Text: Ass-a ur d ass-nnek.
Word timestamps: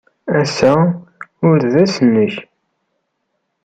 Ass-a 0.39 0.73
ur 1.49 1.57
d 1.71 1.73
ass-nnek. 1.83 2.35